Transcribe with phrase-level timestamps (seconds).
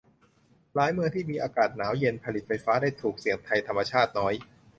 [0.75, 4.33] หลายเมืองที่มีอากาศหนาวเย็น ผลิตไฟฟ้าได้ถูก เสี่ยงภัยธรรมชาติน้อย